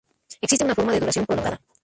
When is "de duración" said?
0.93-1.25